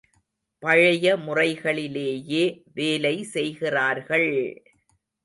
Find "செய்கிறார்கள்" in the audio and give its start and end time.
3.33-4.31